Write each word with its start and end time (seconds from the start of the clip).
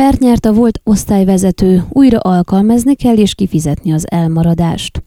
Pert 0.00 0.18
nyert 0.18 0.44
a 0.44 0.52
volt 0.52 0.80
osztályvezető, 0.84 1.84
újra 1.88 2.18
alkalmazni 2.18 2.94
kell 2.94 3.16
és 3.16 3.34
kifizetni 3.34 3.92
az 3.92 4.10
elmaradást. 4.10 5.02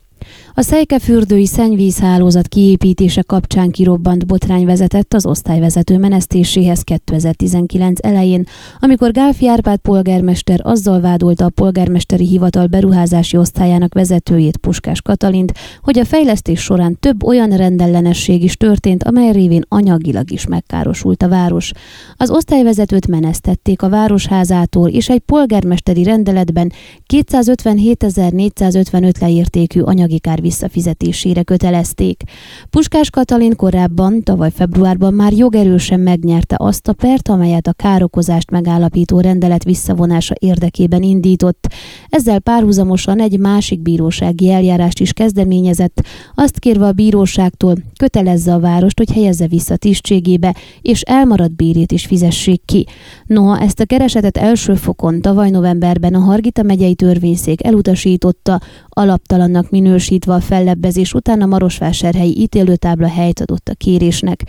A 0.54 0.62
Szejkefürdői 0.62 1.46
szennyvízhálózat 1.46 2.48
kiépítése 2.48 3.22
kapcsán 3.22 3.72
kirobbant 3.72 4.26
botrány 4.26 4.66
vezetett 4.66 5.14
az 5.14 5.26
osztályvezető 5.26 5.98
menesztéséhez 5.98 6.82
2019 6.82 8.06
elején, 8.06 8.44
amikor 8.80 9.12
Gálfi 9.12 9.48
Árpád 9.48 9.80
polgármester 9.80 10.60
azzal 10.64 11.02
vádolta 11.02 11.46
a 11.46 11.50
polgármesteri 11.50 12.28
hivatal 12.28 12.68
beruházási 12.68 13.38
osztályának 13.38 13.94
vezetőjét 13.94 14.58
Puskás 14.58 15.02
Katalint, 15.02 15.54
hogy 15.82 16.00
a 16.00 16.06
fejlesztés 16.06 16.60
során 16.60 16.98
több 17.00 17.24
olyan 17.24 17.50
rendellenesség 17.50 18.44
is 18.44 18.56
történt, 18.56 19.04
amely 19.04 19.32
révén 19.32 19.66
anyagilag 19.68 20.32
is 20.32 20.48
megkárosult 20.48 21.24
a 21.24 21.28
város. 21.28 21.72
Az 22.16 22.30
osztályvezetőt 22.30 23.08
menesztették 23.08 23.82
a 23.82 23.90
városházától, 23.90 24.90
és 24.90 25.10
egy 25.10 25.20
polgármesteri 25.20 26.04
rendeletben 26.04 26.72
257.455 27.14 29.22
leértékű 29.22 29.82
anyagi 29.82 30.20
kár 30.20 30.40
visszafizetésére 30.50 31.44
kötelezték. 31.44 32.24
Puskás 32.70 33.10
Katalin 33.10 33.56
korábban, 33.56 34.24
tavaly 34.24 34.52
februárban 34.52 35.14
már 35.14 35.34
jogerősen 35.34 36.00
megnyerte 36.00 36.56
azt 36.60 36.88
a 36.88 36.94
pert, 36.94 37.30
amelyet 37.30 37.68
a 37.68 37.74
károkozást 37.74 38.52
megállapító 38.52 39.20
rendelet 39.20 39.64
visszavonása 39.64 40.36
érdekében 40.40 41.02
indított. 41.02 41.68
Ezzel 42.10 42.40
párhuzamosan 42.40 43.20
egy 43.20 43.40
másik 43.40 43.82
bírósági 43.82 44.52
eljárást 44.52 45.00
is 45.00 45.14
kezdeményezett, 45.14 46.06
azt 46.36 46.60
kérve 46.60 46.86
a 46.86 46.92
bíróságtól 46.92 47.76
kötelezze 47.98 48.54
a 48.54 48.60
várost, 48.60 48.98
hogy 48.98 49.12
helyezze 49.12 49.48
vissza 49.48 49.78
tisztségébe, 49.78 50.56
és 50.82 51.02
elmaradt 51.02 51.56
bérét 51.56 51.92
is 51.92 52.06
fizessék 52.06 52.62
ki. 52.66 52.86
Noha 53.26 53.60
ezt 53.60 53.80
a 53.80 53.86
keresetet 53.86 54.38
első 54.38 54.76
fokon 54.76 55.22
tavaly 55.22 55.50
novemberben 55.50 56.14
a 56.14 56.20
Hargita 56.20 56.64
megyei 56.64 56.96
törvényszék 56.96 57.64
elutasította, 57.66 58.60
alaptalannak 58.90 59.70
minősítve 59.70 60.29
a 60.36 60.42
fellebbezés 60.42 61.14
után 61.14 61.42
a 61.42 61.46
Marosvásárhelyi 61.46 62.42
ítélőtábla 62.42 63.08
helyt 63.08 63.40
adott 63.40 63.70
a 63.70 63.74
kérésnek. 63.74 64.44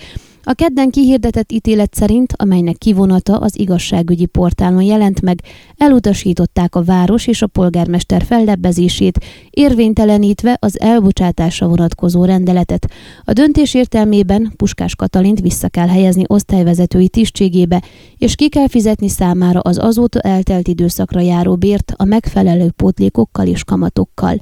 A 0.45 0.53
kedden 0.53 0.91
kihirdetett 0.91 1.53
ítélet 1.53 1.95
szerint, 1.95 2.33
amelynek 2.37 2.77
kivonata 2.77 3.37
az 3.37 3.59
igazságügyi 3.59 4.27
portálon 4.27 4.83
jelent 4.83 5.21
meg, 5.21 5.41
elutasították 5.77 6.75
a 6.75 6.83
város 6.83 7.27
és 7.27 7.43
a 7.43 7.47
polgármester 7.47 8.23
fellebbezését, 8.23 9.25
érvénytelenítve 9.51 10.57
az 10.61 10.81
elbocsátásra 10.81 11.69
vonatkozó 11.69 12.25
rendeletet. 12.25 12.91
A 13.25 13.33
döntés 13.33 13.75
értelmében 13.75 14.53
Puskás 14.57 14.97
Katalint 14.97 15.41
vissza 15.41 15.69
kell 15.69 15.89
helyezni 15.89 16.25
osztályvezetői 16.27 17.09
tisztségébe, 17.09 17.83
és 18.17 18.35
ki 18.35 18.49
kell 18.49 18.69
fizetni 18.69 19.09
számára 19.09 19.61
az 19.61 19.79
azóta 19.79 20.21
eltelt 20.21 20.69
időszakra 20.69 21.21
járó 21.21 21.57
bért 21.57 21.93
a 21.97 22.05
megfelelő 22.05 22.71
pótlékokkal 22.71 23.47
és 23.47 23.65
kamatokkal. 23.65 24.41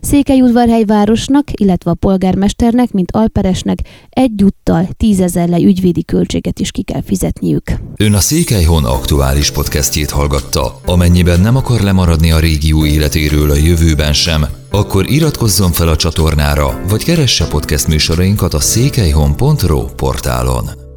Székelyudvarhely 0.00 0.84
városnak, 0.84 1.60
illetve 1.60 1.90
a 1.90 1.94
polgármesternek, 1.94 2.92
mint 2.92 3.12
alperesnek 3.12 3.78
egyúttal 4.10 4.88
tízezer 4.96 5.37
le 5.46 5.58
ügyvédi 5.58 6.04
költséget 6.04 6.58
is 6.58 6.70
ki 6.70 6.82
kell 6.82 7.02
fizetniük. 7.02 7.72
Ön 7.96 8.14
a 8.14 8.20
Székelyhon 8.20 8.84
aktuális 8.84 9.50
podcastjét 9.50 10.10
hallgatta. 10.10 10.80
Amennyiben 10.84 11.40
nem 11.40 11.56
akar 11.56 11.80
lemaradni 11.80 12.30
a 12.30 12.38
régió 12.38 12.86
életéről 12.86 13.50
a 13.50 13.56
jövőben 13.56 14.12
sem, 14.12 14.46
akkor 14.70 15.10
iratkozzon 15.10 15.72
fel 15.72 15.88
a 15.88 15.96
csatornára, 15.96 16.80
vagy 16.88 17.04
keresse 17.04 17.46
podcast 17.46 17.88
műsorainkat 17.88 18.54
a 18.54 18.60
székelyhon.pro 18.60 19.84
portálon. 19.84 20.87